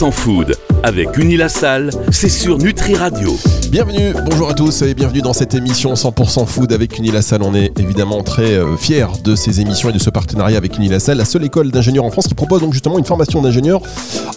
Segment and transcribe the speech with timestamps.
[0.00, 3.36] 100% food avec Unilassal, c'est sur Nutri Radio.
[3.70, 7.42] Bienvenue, bonjour à tous et bienvenue dans cette émission 100% food avec Unilassal.
[7.42, 11.18] On est évidemment très euh, fiers de ces émissions et de ce partenariat avec Unilassal,
[11.18, 13.82] la seule école d'ingénieurs en France qui propose donc justement une formation d'ingénieur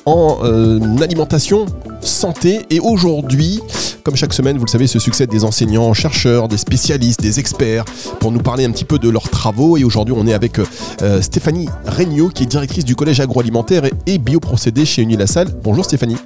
[0.06, 1.66] en euh, alimentation
[2.02, 2.66] santé.
[2.70, 3.62] Et aujourd'hui,
[4.04, 7.86] comme chaque semaine, vous le savez, se succèdent des enseignants, chercheurs, des spécialistes, des experts
[8.20, 9.78] pour nous parler un petit peu de leurs travaux.
[9.78, 14.18] Et aujourd'hui, on est avec euh, Stéphanie Regnault, qui est directrice du collège agroalimentaire et,
[14.18, 15.48] bioprocédés chez Unilassal.
[15.64, 16.18] Bonjour Stéphanie.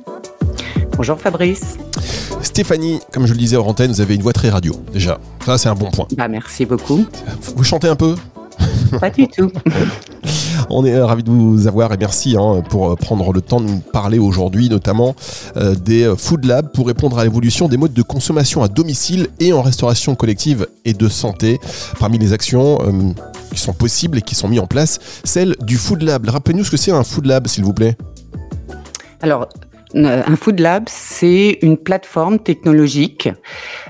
[0.95, 1.77] Bonjour Fabrice.
[2.41, 5.19] Stéphanie, comme je le disais en antenne, vous avez une voix très radio, déjà.
[5.45, 6.07] Ça, c'est un bon point.
[6.17, 7.05] Bah, merci beaucoup.
[7.55, 8.15] Vous chantez un peu?
[8.99, 9.51] Pas du tout.
[10.69, 13.79] On est ravis de vous avoir et merci hein, pour prendre le temps de nous
[13.79, 15.15] parler aujourd'hui, notamment
[15.55, 19.53] euh, des Food Labs pour répondre à l'évolution des modes de consommation à domicile et
[19.53, 21.59] en restauration collective et de santé.
[21.99, 23.13] Parmi les actions euh,
[23.53, 26.27] qui sont possibles et qui sont mises en place, celle du Food Lab.
[26.27, 27.95] Rappelez-nous ce que c'est un Food Lab, s'il vous plaît.
[29.21, 29.47] Alors,
[29.93, 33.29] un Food Lab, c'est une plateforme technologique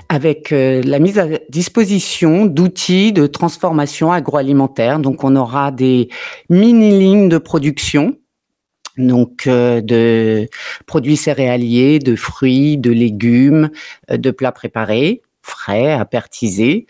[0.08, 5.00] avec euh, la mise à disposition d'outils de transformation agroalimentaire.
[5.00, 6.08] Donc, on aura des
[6.48, 8.16] mini-lignes de production
[8.96, 10.48] donc euh, de
[10.86, 13.70] produits céréaliers, de fruits, de légumes,
[14.10, 16.86] euh, de plats préparés, frais, apertisés.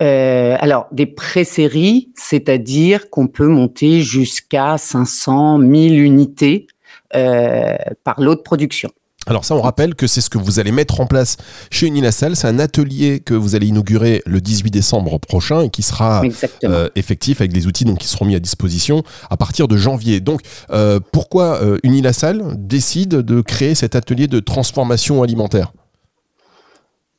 [0.00, 6.81] alors des pré-séries, c'est-à-dire qu'on peut monter jusqu'à 500, 1000 unités euh,
[7.12, 8.90] par l'eau de production.
[9.26, 11.36] Alors ça, on rappelle que c'est ce que vous allez mettre en place
[11.70, 12.34] chez Unilassal.
[12.34, 16.22] C'est un atelier que vous allez inaugurer le 18 décembre prochain et qui sera
[16.64, 20.18] euh, effectif avec des outils donc, qui seront mis à disposition à partir de janvier.
[20.20, 20.40] Donc
[20.72, 25.72] euh, pourquoi Unilassal décide de créer cet atelier de transformation alimentaire?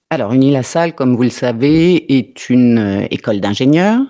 [0.09, 4.01] Alors, Unilassal, comme vous le savez, est une école d'ingénieurs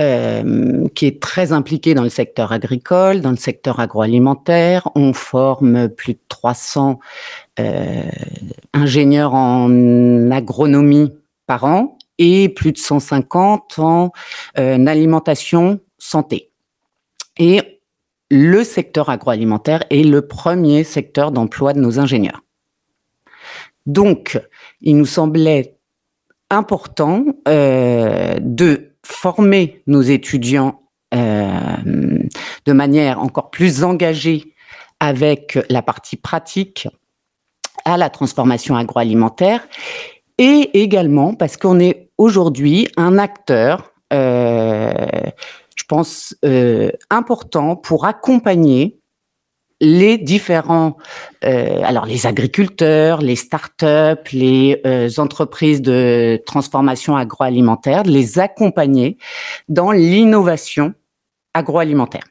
[0.00, 4.88] euh, qui est très impliqué dans le secteur agricole, dans le secteur agroalimentaire.
[4.94, 6.98] On forme plus de 300
[7.60, 8.02] euh,
[8.72, 11.12] ingénieurs en agronomie
[11.46, 14.12] par an et plus de 150 en
[14.58, 16.50] euh, alimentation santé.
[17.36, 17.82] Et
[18.30, 22.40] le secteur agroalimentaire est le premier secteur d'emploi de nos ingénieurs.
[23.84, 24.40] Donc,
[24.80, 25.76] il nous semblait
[26.48, 30.80] important de former nos étudiants
[31.14, 31.76] euh,
[32.64, 34.54] de manière encore plus engagée
[35.00, 36.88] avec la partie pratique
[37.84, 39.66] à la transformation agroalimentaire.
[40.38, 44.92] Et également parce qu'on est aujourd'hui un acteur, euh,
[45.76, 49.01] je pense, euh, important pour accompagner
[49.82, 50.96] les différents,
[51.44, 59.18] euh, alors les agriculteurs, les startups, les euh, entreprises de transformation agroalimentaire, les accompagner
[59.68, 60.94] dans l'innovation
[61.52, 62.22] agroalimentaire.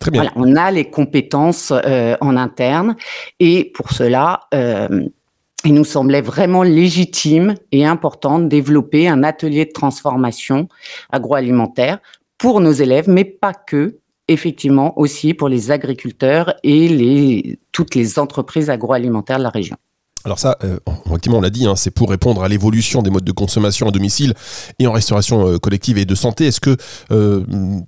[0.00, 0.22] Très bien.
[0.22, 2.96] Voilà, on a les compétences euh, en interne
[3.38, 9.72] et pour cela, il nous semblait vraiment légitime et important de développer un atelier de
[9.72, 10.68] transformation
[11.10, 11.98] agroalimentaire
[12.38, 13.99] pour nos élèves, mais pas que,
[14.30, 19.76] effectivement aussi pour les agriculteurs et les, toutes les entreprises agroalimentaires de la région.
[20.24, 23.24] Alors ça, euh, effectivement, on l'a dit, hein, c'est pour répondre à l'évolution des modes
[23.24, 24.34] de consommation à domicile
[24.78, 26.46] et en restauration euh, collective et de santé.
[26.46, 26.76] Est-ce que
[27.10, 27.42] euh,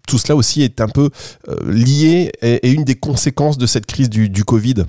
[0.08, 1.10] tout cela aussi est un peu
[1.66, 4.86] lié et, une des conséquences de cette crise du, du Covid?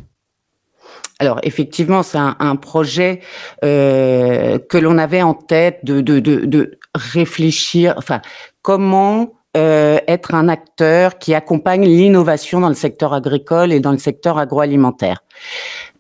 [1.20, 3.22] Alors effectivement, c'est un, projet
[3.62, 8.22] que l'on avait en tête de, de, de, de réfléchir, enfin
[8.62, 14.00] comment euh, être un acteur qui accompagne l'innovation dans le secteur agricole et dans le
[14.00, 15.24] secteur agroalimentaire.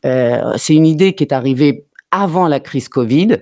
[0.05, 3.37] Euh, c'est une idée qui est arrivée avant la crise Covid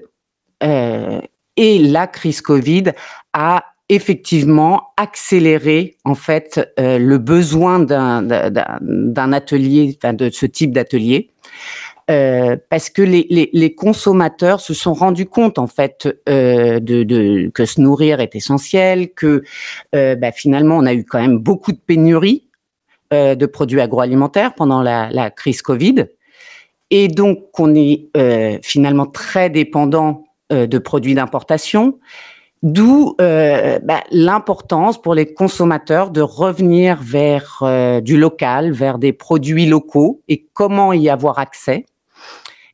[0.64, 1.22] euh,
[1.56, 2.92] et la crise Covid
[3.32, 11.32] a effectivement accéléré en fait le besoin d'un atelier, de ce type d'atelier.
[12.12, 17.80] Euh, parce que les, consommateurs se sont rendus compte en fait euh, de, que se
[17.80, 19.44] nourrir est essentiel, que
[19.96, 22.48] euh, bah, finalement on a eu quand même beaucoup de pénuries
[23.12, 26.06] de produits agroalimentaires pendant la, crise Covid,
[26.92, 28.08] et donc on est
[28.64, 32.00] finalement très dépendant de produits d'importation.
[32.64, 40.22] D'où bah, l'importance pour les consommateurs de revenir vers du local, vers des produits locaux
[40.30, 41.86] et comment y avoir accès.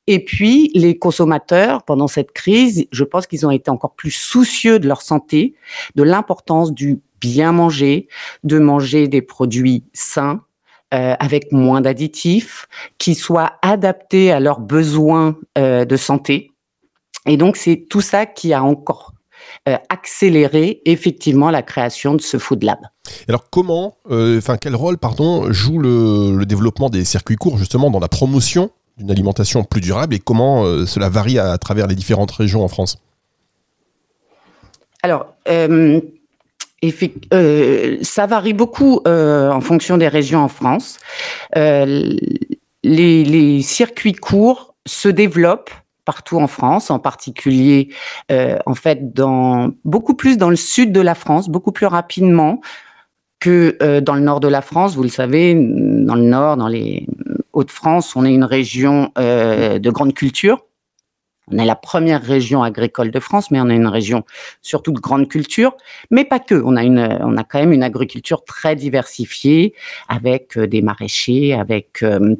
[0.07, 4.79] Et puis, les consommateurs, pendant cette crise, je pense qu'ils ont été encore plus soucieux
[4.79, 5.55] de leur santé,
[5.95, 8.07] de l'importance du bien manger,
[8.43, 10.43] de manger des produits sains,
[10.93, 12.67] euh, avec moins d'additifs,
[12.97, 16.51] qui soient adaptés à leurs besoins euh, de santé.
[17.25, 19.13] Et donc, c'est tout ça qui a encore
[19.89, 22.79] accélérer effectivement la création de ce Food Lab.
[23.27, 28.07] Alors comment, enfin quel rôle, pardon, joue le, développement des circuits courts justement dans la
[28.07, 32.67] promotion d'une alimentation plus durable et comment cela varie à, travers les différentes régions en
[32.67, 32.99] France?
[35.03, 35.27] Alors,
[37.33, 40.99] euh, ça varie beaucoup euh, en fonction des régions en France.
[41.55, 42.15] Euh,
[42.83, 45.71] les, circuits courts se développent
[46.05, 47.89] partout en France, en particulier
[48.29, 49.13] en fait
[49.83, 52.61] beaucoup plus dans le sud de la France, beaucoup plus rapidement
[53.41, 54.95] que dans le nord de la France.
[54.95, 57.07] Vous le savez, dans le nord, dans les
[57.57, 60.67] Hauts-de-France, on est une région de grande culture.
[61.49, 64.23] On est la première région agricole de France, mais on est une région
[64.61, 65.75] surtout de grande culture,
[66.11, 66.55] mais pas que.
[66.55, 67.17] On a une,
[67.49, 69.73] quand même une agriculture très diversifiée
[70.09, 72.35] avec euh, des maraîchers, avec euh,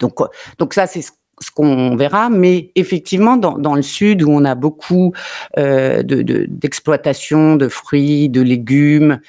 [0.00, 0.14] donc
[0.58, 5.12] donc ça c'est ce qu'on verra, mais effectivement, dans, le sud où on a beaucoup
[5.58, 9.20] euh, d'exploitation de, fruits, de légumes,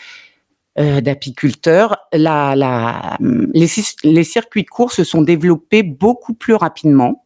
[0.76, 7.24] d'apiculteurs, la, la, les, circuits courts se sont développés beaucoup plus rapidement.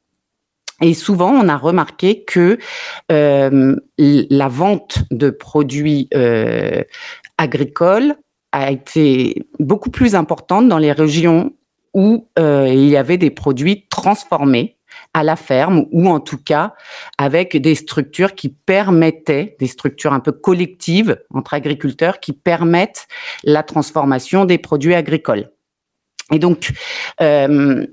[0.81, 2.59] Et souvent, on a remarqué que
[3.11, 6.83] euh, la vente de produits euh,
[7.37, 8.15] agricoles
[8.51, 11.53] a été beaucoup plus importante dans les régions
[11.93, 14.76] où euh, il y avait des produits transformés
[15.13, 16.73] à la ferme ou en tout cas
[17.17, 23.07] avec des structures qui permettaient, des structures un peu collectives entre agriculteurs qui permettent
[23.43, 25.49] la transformation des produits agricoles.
[26.31, 26.71] Et donc,
[27.21, 27.85] euh,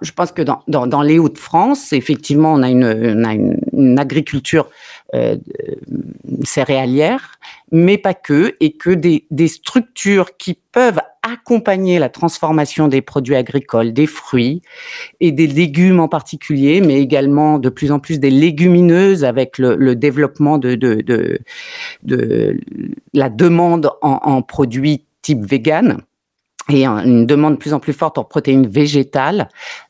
[0.00, 3.26] je pense que dans, les Hauts-de-France, effectivement, on a une,
[3.72, 4.68] une, agriculture
[5.14, 5.36] euh,
[6.44, 7.38] céréalière,
[7.72, 13.34] mais pas que, et que des, des, structures qui peuvent accompagner la transformation des produits
[13.34, 14.62] agricoles, des fruits
[15.18, 19.74] et des légumes en particulier, mais également de plus en plus des légumineuses avec le,
[19.74, 21.40] le développement de, de, de,
[22.04, 22.60] de,
[23.12, 26.00] la demande en, en produits type vegan
[26.70, 29.48] et une demande de plus en plus forte en protéines végétales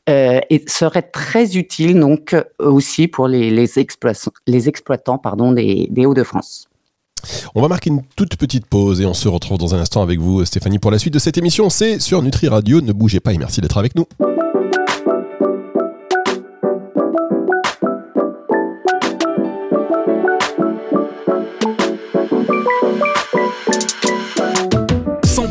[0.09, 4.31] euh, et serait très utile donc aussi pour les, les, exploitants,
[5.53, 6.67] des Hauts-de-France.
[7.53, 10.19] On va marquer une toute petite pause et on se retrouve dans un instant avec
[10.19, 11.69] vous Stéphanie pour la suite de cette émission.
[11.69, 14.05] C'est sur Nutri Radio, ne bougez pas et merci d'être avec nous.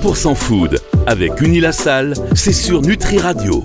[0.01, 3.65] 100% food avec Unilassal, c'est sur Nutri Radio.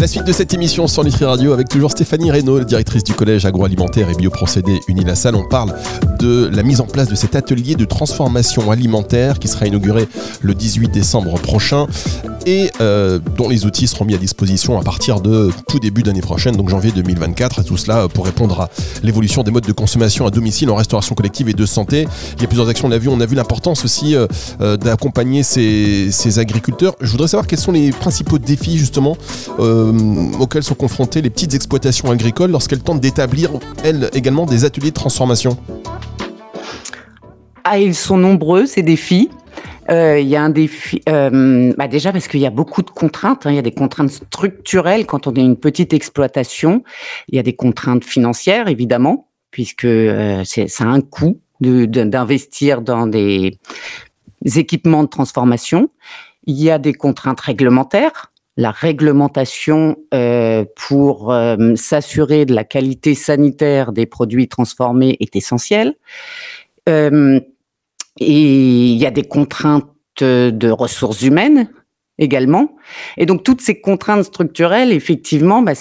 [0.00, 3.46] La suite de cette émission sur Nutri Radio avec toujours Stéphanie Reynaud, directrice du collège
[3.46, 5.36] agroalimentaire et bioprocédés Unilassal.
[5.36, 5.72] On parle
[6.18, 10.08] de la mise en place de cet atelier de transformation alimentaire qui sera inauguré
[10.40, 11.86] le 18 décembre prochain
[12.46, 16.20] et euh, dont les outils seront mis à disposition à partir de tout début d'année
[16.20, 17.60] prochaine, donc janvier 2024.
[17.60, 18.70] Et tout cela pour répondre à
[19.02, 22.08] l'évolution des modes de consommation à domicile en restauration collective et de santé.
[22.36, 24.26] Il y a plusieurs actions, on a vu, on a vu l'importance aussi euh,
[24.60, 26.94] euh, d'accompagner ces, agriculteurs.
[27.00, 29.16] Je voudrais savoir quels sont les principaux défis justement
[29.58, 33.50] auxquels sont confrontées les petites exploitations agricoles lorsqu'elles tentent d'établir,
[33.82, 35.56] elles également, des ateliers de transformation.
[37.70, 39.28] Ah, ils sont nombreux, ces défis.
[39.90, 42.88] Euh, il y a un défi, euh, bah déjà parce qu'il y a beaucoup de
[42.88, 43.44] contraintes.
[43.44, 43.50] Hein.
[43.50, 46.82] Il y a des contraintes structurelles quand on est une petite exploitation.
[47.28, 53.06] Il y a des contraintes financières évidemment, puisque euh, ça a un coût d'investir dans
[53.06, 53.58] des
[54.46, 55.90] équipements de transformation.
[56.46, 58.32] Il y a des contraintes réglementaires.
[58.56, 59.96] La réglementation
[60.74, 61.34] pour
[61.76, 65.94] s'assurer de la qualité sanitaire des produits transformés est essentielle.
[68.18, 69.86] Et il y a des contraintes
[70.20, 71.68] de ressources humaines
[72.18, 72.76] également.
[73.16, 75.72] Et donc toutes ces contraintes structurelles, effectivement, bah,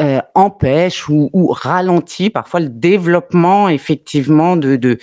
[0.00, 4.98] euh, empêchent ou, ou ralentissent parfois le développement effectivement de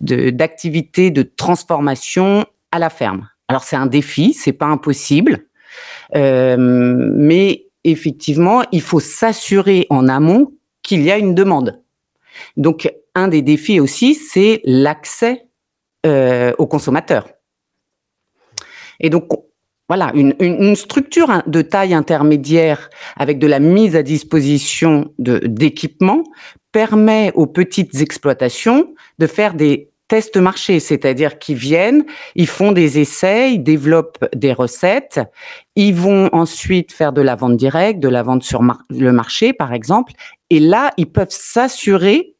[0.00, 3.28] d'activités de, de transformation à la ferme.
[3.48, 5.44] Alors c'est un défi, c'est pas impossible,
[6.16, 11.82] euh, mais effectivement il faut s'assurer en amont qu'il y a une demande.
[12.56, 15.46] Donc un des défis aussi, c'est l'accès
[16.06, 17.28] euh, aux consommateurs.
[19.00, 19.28] Et donc,
[19.88, 26.22] voilà, une, structure de taille intermédiaire avec de la mise à disposition d'équipements
[26.70, 32.04] permet aux petites exploitations de faire des tests marché, c'est-à-dire qu'ils viennent,
[32.36, 35.20] ils font des essais, ils développent des recettes,
[35.74, 39.72] ils vont ensuite faire de la vente directe, de la vente sur le marché, par
[39.72, 40.12] exemple,
[40.50, 42.34] et là, ils peuvent s'assurer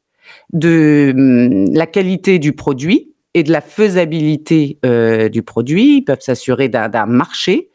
[0.53, 5.99] de hum, la qualité du produit et de la faisabilité euh, du produit.
[5.99, 7.71] Ils peuvent s'assurer d'un marché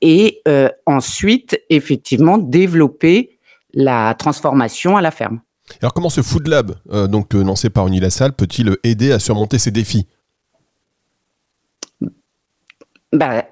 [0.00, 3.38] et euh, ensuite, effectivement, développer
[3.74, 5.40] la transformation à la ferme.
[5.80, 6.74] Alors comment ce Food Lab,
[7.08, 10.06] donc lancé par Unilassal, peut-il aider à surmonter ces défis?
[13.12, 13.46] Bah,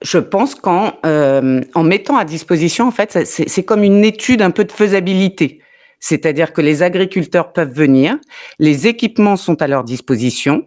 [0.00, 4.64] je pense qu'en en mettant à disposition, en fait, c'est comme une étude un peu
[4.64, 5.60] de faisabilité.
[6.00, 8.18] C'est-à-dire que les agriculteurs peuvent venir,
[8.58, 10.64] les équipements sont à leur disposition,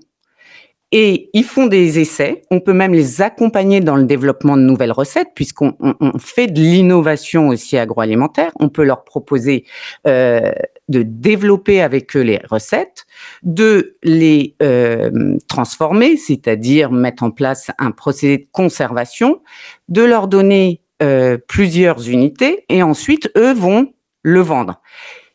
[0.91, 2.41] et ils font des essais.
[2.50, 5.75] On peut même les accompagner dans le développement de nouvelles recettes, puisqu'on
[6.17, 8.51] fait de l'innovation aussi agroalimentaire.
[8.59, 9.65] On peut leur proposer
[10.07, 10.51] euh,
[10.88, 13.05] de développer avec eux les recettes,
[13.43, 19.41] de les euh, transformer, c'est-à-dire mettre en place un procédé de conservation,
[19.89, 23.93] de leur donner euh, plusieurs unités, et ensuite eux vont
[24.24, 24.81] le vendre.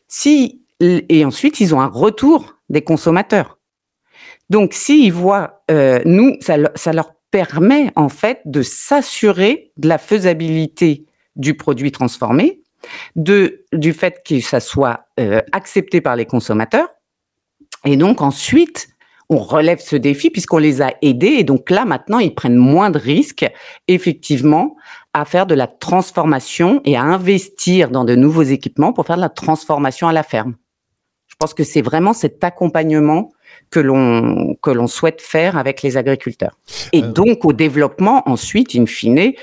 [0.07, 3.57] Si et ensuite ils ont un retour des consommateurs.
[4.49, 9.97] Donc, s'ils voient, euh, nous, ça, ça, leur permet en fait de s'assurer de la
[9.97, 12.61] faisabilité du produit transformé,
[13.15, 16.89] de, du fait que ça soit euh, accepté par les consommateurs.
[17.85, 18.89] Et donc, ensuite,
[19.29, 21.35] on relève ce défi puisqu'on les a aidés.
[21.39, 23.45] Et donc là, maintenant, ils prennent moins de risques,
[23.87, 24.75] effectivement,
[25.13, 29.21] à faire de la transformation et à investir dans de nouveaux équipements pour faire de
[29.21, 30.55] la transformation à la ferme.
[31.27, 33.31] Je pense que c'est vraiment cet accompagnement
[33.69, 36.57] que l'on que l'on souhaite faire avec les agriculteurs.
[36.93, 37.11] Et euh.
[37.11, 39.33] donc au développement ensuite, in fine,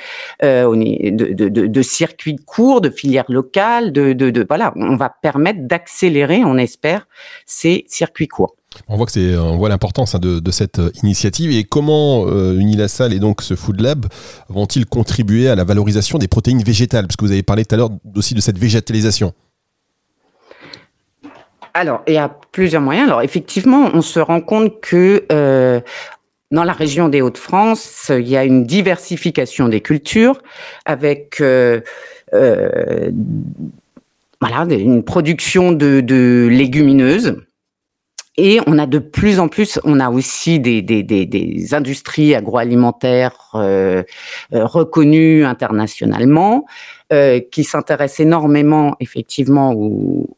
[0.43, 5.11] euh, de, de, de, de, circuits courts, de filières locales, de, de, voilà, on va
[5.11, 7.07] permettre d'accélérer, on espère,
[7.45, 8.57] ces circuits courts.
[8.89, 13.55] On voit l'importance hein, de, cette euh, initiative et comment euh, Unilassal et donc ce
[13.55, 14.07] Food Lab
[14.49, 17.07] vont-ils contribuer à la valorisation des protéines végétales?
[17.07, 19.33] Parce que vous avez parlé tout à l'heure aussi de cette végétalisation.
[21.75, 23.09] Alors, il y a plusieurs moyens.
[23.09, 25.81] Alors, effectivement, on se rend compte que euh,
[26.51, 30.43] dans la région des Hauts-de-France, il y a une diversification des cultures
[30.85, 31.83] avec une
[35.03, 37.37] production de, légumineuses.
[38.39, 44.03] Et on a de plus en plus, on a aussi des, industries agroalimentaires euh,
[44.55, 46.65] euh reconnues internationalement.
[47.13, 49.77] Euh, qui s'intéresse énormément effectivement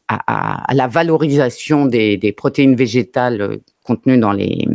[0.09, 4.67] à, la valorisation des, protéines végétales contenues dans les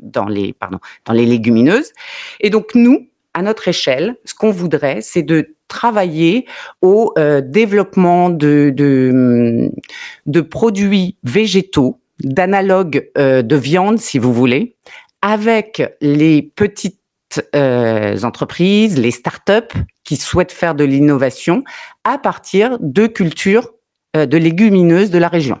[0.00, 1.90] dans les pardon dans les légumineuses.
[2.38, 6.46] Et donc nous, à notre échelle, ce qu'on voudrait, c'est de travailler
[6.80, 7.12] au
[7.42, 14.76] développement de, de, produits végétaux, d'analogues de viande, si vous voulez,
[15.22, 17.00] avec les petites
[17.54, 21.64] euh, entreprises, les startups qui souhaitent faire de l'innovation
[22.04, 23.72] à partir de cultures
[24.16, 25.58] euh, de légumineuses de la région.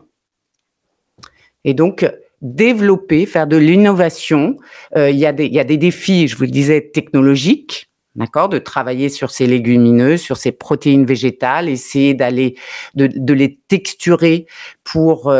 [1.64, 2.08] Et donc,
[2.40, 4.56] développer, faire de l'innovation,
[4.96, 9.30] euh, il, y a des, défis, je vous le disais, technologiques, d'accord, de travailler sur
[9.30, 12.56] ces légumineuses, sur ces protéines végétales, essayer d'aller,
[12.94, 14.46] de, les texturer
[14.84, 15.34] pour,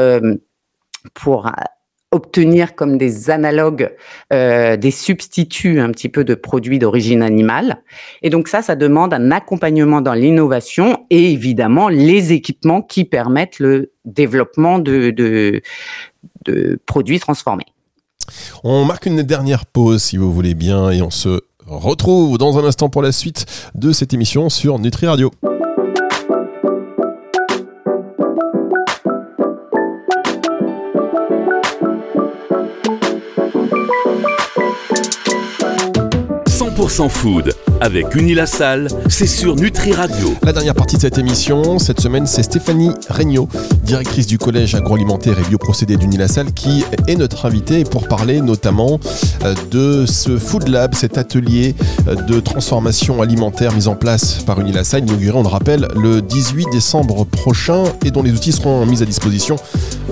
[1.15, 1.51] pour
[2.13, 3.95] obtenir comme des analogues,
[4.33, 7.83] euh, des substituts un petit peu de produits d'origine animale.
[8.23, 13.59] Et donc ça, ça demande un accompagnement dans l'innovation et évidemment les équipements qui permettent
[13.59, 17.67] le développement de, de produits transformés.
[18.65, 22.65] On marque une dernière pause si vous voulez bien et on se retrouve dans un
[22.65, 25.31] instant pour la suite de cette émission sur Nutri Radio.
[36.77, 40.35] 100% food avec Unilassal, c'est sur Nutri Radio.
[40.43, 43.49] La dernière partie de cette émission, cette semaine, c'est Stéphanie Regnault,
[43.83, 48.99] directrice du collège agroalimentaire et bioprocédé d'Unilassal, qui est notre invitée pour parler notamment
[49.45, 51.75] euh, de ce Food Lab, cet atelier
[52.09, 56.69] euh, de transformation alimentaire mis en place par Unilassal, inauguré, on le rappelle, le 18
[56.73, 59.57] décembre prochain et dont les outils seront mis à disposition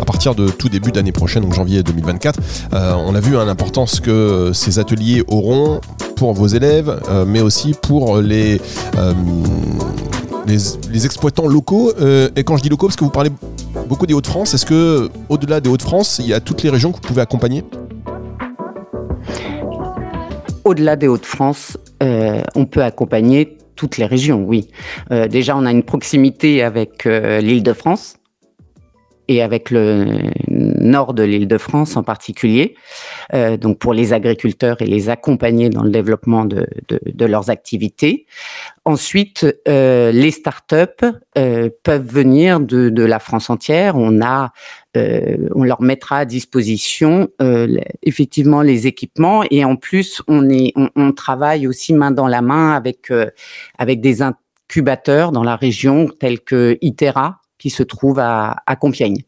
[0.01, 2.41] à partir de tout début d'année prochaine, donc janvier 2024.
[2.73, 5.81] Euh, on a vu hein, l'importance que ces ateliers auront
[6.15, 8.61] pour vos élèves, euh, mais aussi pour les,
[8.97, 9.13] euh,
[10.47, 11.93] les, exploitants locaux.
[12.01, 13.31] Euh, et quand je dis locaux, parce que vous parlez
[13.89, 16.97] beaucoup des Hauts-de-France, est-ce que au-delà des Hauts-de-France, il y a toutes les régions que
[16.97, 17.65] vous pouvez accompagner?
[20.65, 24.69] Au-delà des Hauts-de-France, on peut accompagner toutes les régions, oui.
[25.31, 28.17] déjà, on a une proximité avec l'île de France
[29.29, 32.75] et avec le nord de l'île de France en particulier,
[33.33, 37.51] euh, donc pour les agriculteurs et les accompagner dans le développement de, de, de leurs
[37.51, 38.27] activités.
[38.85, 41.07] Ensuite, euh, les startups
[41.39, 43.97] euh, peuvent venir de, de, la France entière.
[43.97, 44.53] On a,
[44.97, 50.73] euh, on leur mettra à disposition euh, effectivement les équipements et en plus on est,
[50.77, 53.31] on, on travaille aussi main dans la main avec euh,
[53.79, 57.41] avec des incubateurs dans la région tels que Itera
[57.71, 59.25] se trouve à, à Compiègne.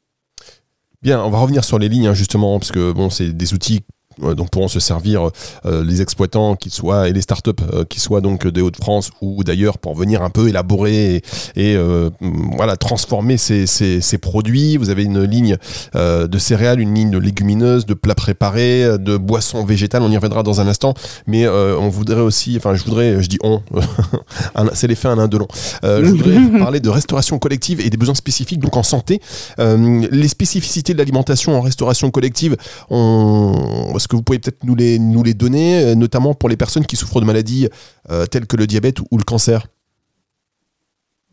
[1.02, 3.84] Bien, on va revenir sur les lignes hein, justement, parce que bon, c'est des outils
[4.18, 5.30] donc pourront se servir
[5.66, 9.44] euh, les exploitants qui soient et les startups euh, qui soient donc des Hauts-de-France ou
[9.44, 11.22] d'ailleurs pour venir un peu élaborer
[11.56, 12.10] et, euh,
[12.56, 14.76] voilà transformer ces, ces, ces, produits.
[14.76, 15.56] Vous avez une ligne
[15.94, 20.02] de céréales, une ligne de légumineuses, de plats préparés, de boissons végétales.
[20.02, 20.94] On y reviendra dans un instant,
[21.26, 23.62] mais on voudrait aussi, enfin je voudrais, je dis on,
[24.74, 25.48] c'est l'effet un de long.
[25.82, 29.20] je voudrais parler de restauration collective et des besoins spécifiques donc en santé.
[29.58, 32.56] les spécificités de l'alimentation en restauration collective,
[32.90, 36.56] on est-ce que vous pouvez peut-être nous les, nous les donner, euh, notamment pour les
[36.56, 37.68] personnes qui souffrent de maladies
[38.08, 39.66] euh, telles que le diabète ou le cancer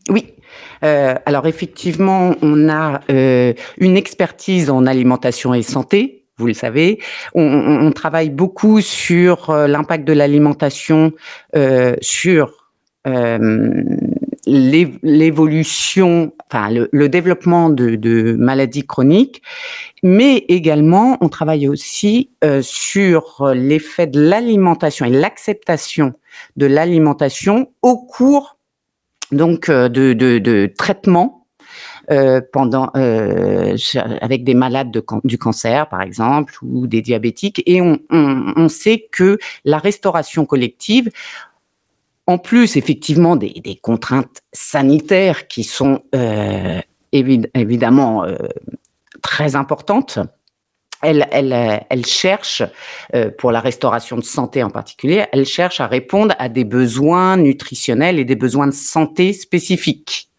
[0.10, 0.34] Oui.
[0.84, 7.00] Euh, alors effectivement, on a une expertise en alimentation et santé, vous le savez.
[7.36, 11.12] On, travaille beaucoup sur l'impact de l'alimentation
[12.02, 12.72] sur
[14.46, 19.42] l'évolution, enfin le, développement de, maladies chroniques,
[20.04, 26.14] mais également on travaille aussi euh, sur l'effet de l'alimentation et l'acceptation
[26.58, 28.58] de l'alimentation au cours
[29.34, 31.48] donc euh, de, de, de traitements
[32.12, 33.78] euh, pendant euh,
[34.22, 37.64] avec des malades de, du cancer par exemple ou des diabétiques.
[37.66, 41.10] Et on, on, on sait que la restauration collective
[42.28, 48.36] en plus effectivement des, contraintes sanitaires qui sont euh, évidemment euh,
[49.22, 50.20] très importantes,
[51.02, 52.64] elle, elle, cherche,
[53.14, 57.36] euh, pour la restauration de santé en particulier, elle cherche à répondre à des besoins
[57.36, 60.30] nutritionnels et des besoins de santé spécifiques.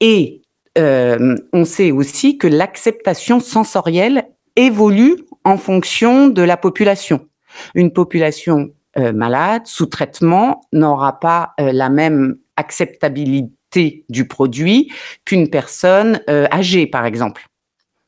[0.00, 0.42] Et
[0.76, 7.26] on sait aussi que l'acceptation sensorielle évolue en fonction de la population.
[7.74, 14.92] Une population euh, malade sous traitement n'aura pas euh, la même acceptabilité du produit
[15.24, 17.46] qu'une personne euh, âgée, par exemple.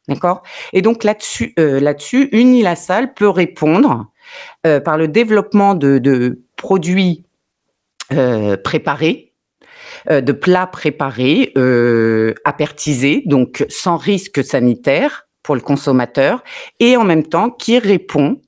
[0.09, 0.43] D'accord?
[0.75, 4.13] Et donc là-dessus, là-dessus, Unilassal peut répondre
[4.63, 7.25] par le développement de, de produits
[8.11, 9.33] préparés,
[10.11, 11.55] de plats préparés,
[12.45, 16.45] apertisés, donc sans risque sanitaire pour le consommateur,
[16.81, 18.43] et en même temps qui répond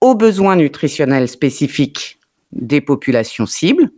[0.00, 2.18] aux besoins nutritionnels spécifiques
[2.52, 3.90] des populations cibles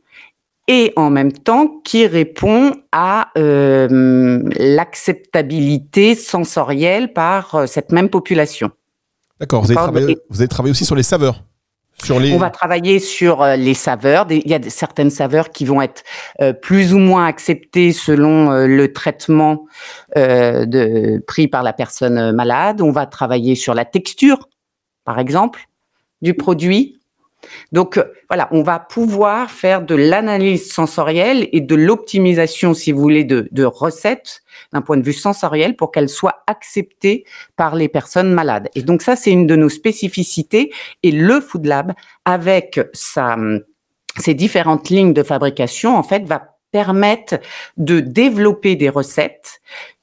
[0.70, 8.70] et en même temps qui répond à euh, l'acceptabilité sensorielle par euh, cette même population.
[9.40, 11.42] D'accord, vous, avez travaillé aussi sur les saveurs
[12.02, 12.32] sur les...
[12.32, 14.26] On va travailler sur euh, les saveurs.
[14.30, 16.02] Il y a certaines saveurs qui vont être
[16.62, 19.66] plus ou moins acceptées selon le traitement
[20.16, 22.80] de, pris par la personne malade.
[22.80, 24.48] On va travailler sur la texture,
[25.04, 25.69] par exemple
[26.22, 27.00] du produit.
[27.72, 33.00] Donc euh, voilà, on va pouvoir faire de l'analyse sensorielle et de l'optimisation, si vous
[33.00, 37.24] voulez, de, recettes d'un point de vue sensoriel pour qu'elles soient acceptées
[37.56, 38.68] par les personnes malades.
[38.74, 40.72] Et donc ça, c'est une de nos spécificités.
[41.02, 41.92] Et le Food Lab,
[42.24, 43.36] avec sa,
[44.18, 47.40] ses différentes lignes de fabrication, en fait, va permettre
[47.76, 49.60] de développer des recettes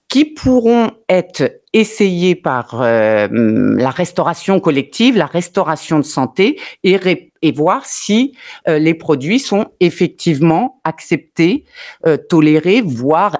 [0.09, 7.85] qui pourront être essayées par euh, la restauration collective, la restauration de santé, et, voir
[7.85, 8.33] si
[8.67, 11.65] euh, les produits sont effectivement acceptés,
[12.05, 13.37] euh, tolérés, voire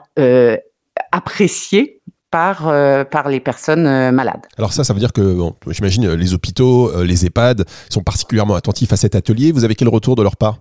[1.11, 2.63] appréciés par,
[3.09, 4.45] par les personnes malades.
[4.57, 8.97] Alors ça, ça veut dire que, j'imagine, les hôpitaux, les EHPAD sont particulièrement attentifs à
[8.97, 9.51] cet atelier.
[9.51, 10.59] Vous avez quel retour de leur part?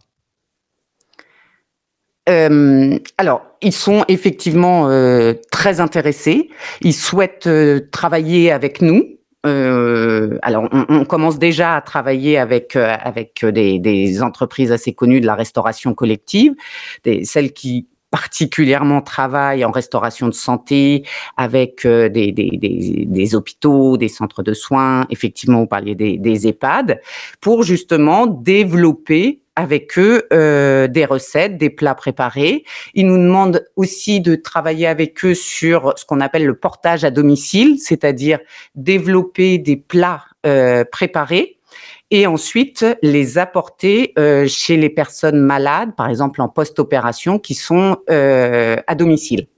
[2.28, 6.50] Euh, alors, ils sont effectivement euh, très intéressés.
[6.80, 9.04] Ils souhaitent euh, travailler avec nous.
[9.46, 15.20] Euh, alors, on, on, commence déjà à travailler avec avec des, des, entreprises assez connues
[15.20, 16.54] de la restauration collective,
[17.04, 21.04] des, celles qui particulièrement travaillent en restauration de santé
[21.36, 27.00] avec des, des, des, hôpitaux, des centres de soins, effectivement, vous parliez des EHPAD,
[27.40, 32.64] pour justement développer avec eux euh, des recettes, des plats préparés.
[32.94, 37.10] Ils nous demandent aussi de travailler avec eux sur ce qu'on appelle le portage à
[37.10, 38.38] domicile, c'est-à-dire
[38.74, 41.58] développer des plats euh, préparés
[42.10, 47.96] et ensuite les apporter euh, chez les personnes malades, par exemple en post-opération, qui sont
[48.08, 49.48] à domicile.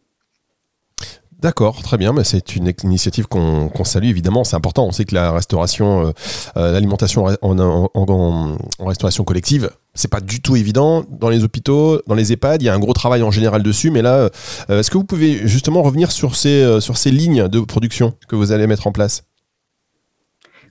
[1.41, 2.13] D'accord, très bien.
[2.13, 4.43] Mais c'est une initiative qu'on salue évidemment.
[4.43, 4.87] C'est important.
[4.87, 6.13] On sait que la restauration,
[6.57, 12.15] l'alimentation en, en, en, restauration collective, c'est pas du tout évident dans les hôpitaux, dans
[12.15, 12.63] les EHPAD.
[12.63, 14.31] Il y a un gros travail en général dessus, mais là,
[14.71, 18.15] euh, est-ce que vous pouvez justement revenir sur ces, euh, sur ces lignes de production
[18.29, 19.25] que vous allez mettre en place?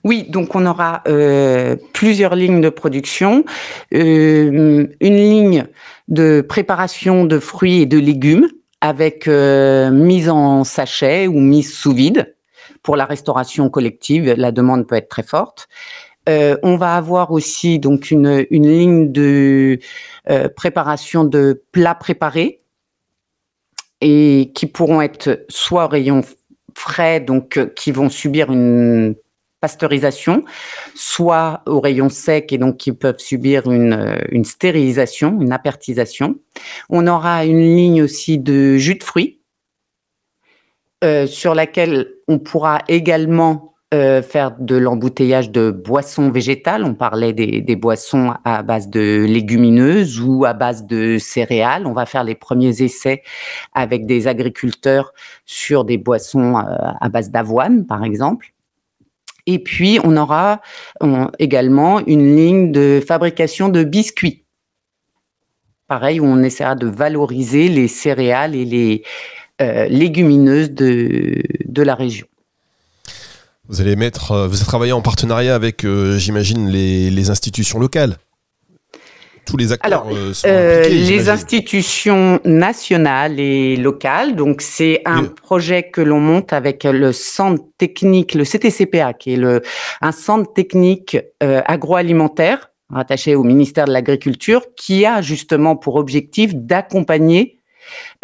[0.04, 3.44] Oui, donc on aura euh, plusieurs lignes de production,
[3.90, 5.66] une ligne
[6.06, 8.48] de préparation de fruits et de légumes
[8.80, 12.36] avec mise en sachet ou mise sous vide.
[12.82, 15.68] Pour la restauration collective, la demande peut être très forte.
[16.26, 19.78] on va avoir aussi donc une, une ligne de
[20.56, 22.62] préparation de plats préparés
[24.00, 26.22] et qui pourront être soit au rayon
[26.76, 29.16] frais, donc qui vont subir une
[29.60, 30.44] pasteurisation,
[30.94, 36.36] soit au rayon sec et donc qui peuvent subir une, euh, une stérilisation, une apertisation.
[36.90, 39.40] On aura une ligne aussi de jus de fruits
[41.04, 46.84] euh, sur laquelle on pourra également euh, faire de l'embouteillage de boissons végétales.
[46.84, 51.86] On parlait des, boissons à base de légumineuses ou à base de céréales.
[51.86, 53.22] On va faire les premiers essais
[53.72, 55.14] avec des agriculteurs
[55.46, 58.52] sur des boissons à base d'avoine, par exemple.
[59.50, 60.60] Et puis, on aura
[61.38, 64.44] également une ligne de fabrication de biscuits.
[65.86, 69.04] Pareil, où on essaiera de valoriser les céréales et les
[69.62, 72.26] euh, légumineuses de, la région.
[73.68, 78.18] Vous allez mettre, euh, vous travaillez en partenariat avec, euh, j'imagine, les institutions locales
[79.48, 84.36] tous les acteurs Alors, euh, euh Les institutions nationales et locales.
[84.36, 89.36] Donc, c'est un projet que l'on monte avec le centre technique, le CTCPA, qui est
[89.36, 89.62] le,
[90.00, 96.54] un centre technique euh, agroalimentaire rattaché au ministère de l'Agriculture, qui a justement pour objectif
[96.54, 97.60] d'accompagner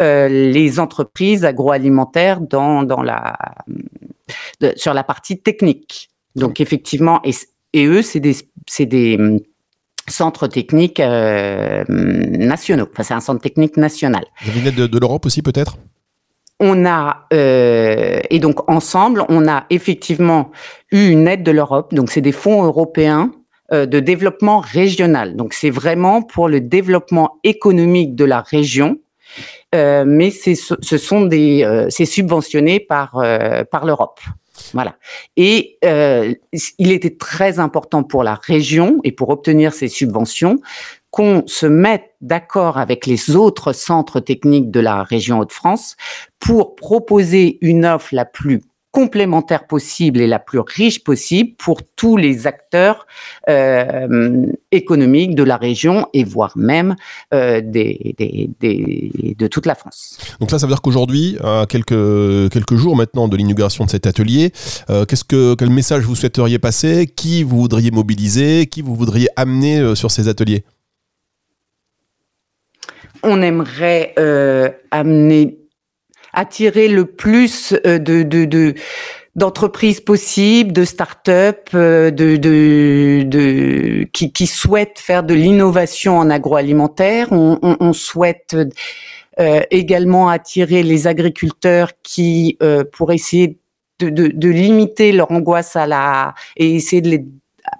[0.01, 3.37] euh, les entreprises agroalimentaires dans, dans la,
[4.75, 6.09] sur la partie technique.
[6.35, 7.33] Donc, effectivement, et,
[7.73, 8.35] et eux, c'est des,
[8.67, 9.19] c'est des
[10.07, 12.87] centres techniques euh, nationaux.
[12.91, 14.25] Enfin, c'est un centre technique national.
[14.43, 15.77] Vous venez de, de l'Europe aussi, peut-être?
[16.59, 20.51] On a euh, et donc ensemble, on a effectivement
[20.91, 21.93] eu une aide de l'Europe.
[21.93, 23.31] Donc c'est des fonds européens
[23.73, 25.35] euh, de développement régional.
[25.35, 28.99] Donc c'est vraiment pour le développement économique de la région,
[29.73, 34.21] euh, mais c'est ce sont des euh, c'est subventionné par euh, par l'Europe.
[34.73, 34.97] Voilà.
[35.37, 36.33] Et euh,
[36.77, 40.59] il était très important pour la région et pour obtenir ces subventions
[41.11, 45.95] qu'on se mette d'accord avec les autres centres techniques de la région Hauts-de-France
[46.39, 48.61] pour proposer une offre la plus
[48.99, 53.05] complémentaire possible et la plus riche possible pour tous les acteurs
[53.49, 56.95] euh, économiques de la région et voire même
[57.33, 60.17] euh, des, des, des, de toute la France.
[60.39, 64.07] Donc là, ça veut dire qu'aujourd'hui, à quelques, quelques jours maintenant de l'inauguration de cet
[64.07, 64.53] atelier,
[64.89, 67.05] euh, qu'est-ce que, quel message vous souhaiteriez passer?
[67.05, 68.67] Qui vous voudriez mobiliser?
[68.67, 70.63] Qui vous voudriez amener euh, sur ces ateliers?
[73.23, 75.64] On aimerait euh, amener
[76.35, 78.75] attirer le plus euh, de, de,
[79.35, 86.29] d'entreprises possibles, de start-up, euh, de, de, de, qui, qui souhaitent faire de l'innovation en
[86.29, 87.27] agroalimentaire.
[87.31, 88.55] On, on, on souhaite
[89.39, 93.59] euh, également attirer les agriculteurs qui, euh, pour essayer
[93.99, 97.25] de, de, de, limiter leur angoisse à la et essayer de les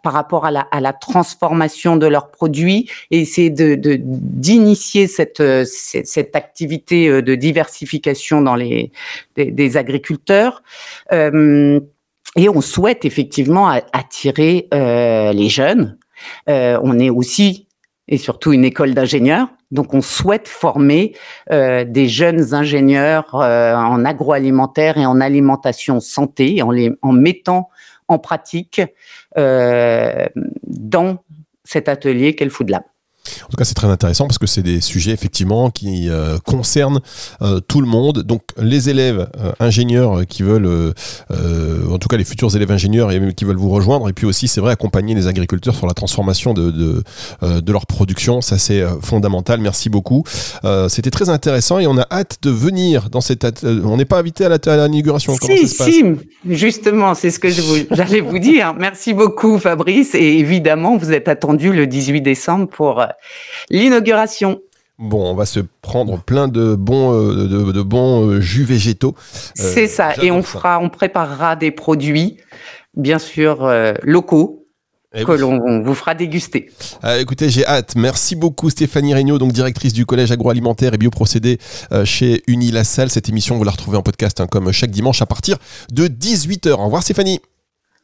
[0.03, 5.43] par rapport à la, à la, transformation de leurs produits et essayer de d'initier cette,
[5.65, 8.91] cette, cette activité euh, de diversification dans les
[9.35, 10.63] des, agriculteurs.
[11.11, 11.79] Euh,
[12.37, 15.97] et on souhaite effectivement attirer euh, les jeunes.
[16.49, 17.65] Euh, on est aussi
[18.07, 19.47] et surtout une école d'ingénieurs.
[19.71, 21.15] Donc, on souhaite former
[21.51, 27.69] euh, des jeunes ingénieurs euh, en agroalimentaire et en alimentation santé, en, les, en mettant
[28.07, 28.81] en pratique
[29.37, 30.27] euh,
[30.63, 31.23] dans
[31.63, 32.83] cet atelier qu'est le Food Lab.
[33.43, 37.01] En tout cas, c'est très intéressant parce que c'est des sujets effectivement qui euh, concernent
[37.41, 38.23] euh, tout le monde.
[38.23, 40.93] Donc, les élèves euh, ingénieurs qui veulent,
[41.89, 44.47] en tout cas les futurs élèves ingénieurs et qui veulent vous rejoindre, et puis aussi,
[44.47, 47.03] c'est vrai, accompagner les agriculteurs sur la transformation de, de,
[47.59, 48.41] de leur production.
[48.41, 49.59] Ça, c'est fondamental.
[49.59, 50.23] Merci beaucoup.
[50.87, 53.45] C'était très intéressant et on a hâte de venir dans cette.
[53.63, 54.49] on n'est pas invité à
[54.87, 55.35] l'inauguration.
[55.41, 56.03] Si, si,
[56.47, 58.73] justement, c'est ce que j'allais vous, vous dire.
[58.77, 60.15] Merci beaucoup, Fabrice.
[60.15, 63.05] Et évidemment, vous êtes attendu le 18 décembre pour
[63.69, 64.59] l'inauguration.
[64.97, 69.13] Bon, on va se prendre plein de bons, euh, de, de, bons euh, jus végétaux.
[69.17, 70.13] Euh, C'est ça.
[70.21, 72.37] Et on fera, on préparera des produits,
[72.95, 73.69] bien sûr,
[74.03, 74.61] locaux.
[75.17, 75.39] Et que oui.
[75.39, 76.69] l'on vous fera déguster.
[77.05, 77.95] Euh, écoutez, j'ai hâte.
[77.95, 81.57] Merci beaucoup Stéphanie Regnault, donc directrice du collège agroalimentaire et bioprocédés
[81.93, 83.09] euh, chez Unilassal.
[83.09, 85.57] Cette émission, vous la retrouvez en podcast hein, comme chaque dimanche à partir
[85.89, 86.71] de 18h.
[86.73, 87.39] Au revoir Stéphanie.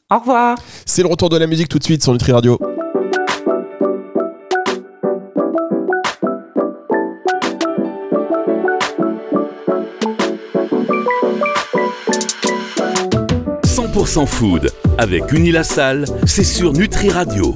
[0.10, 0.58] Au revoir.
[0.86, 2.58] C'est le retour de la musique tout de suite sur Nutri Radio.
[13.92, 17.50] 100% food avec Unilassal, c'est sur Nutri Radio.